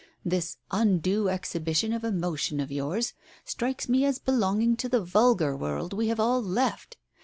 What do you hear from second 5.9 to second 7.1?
we have all left.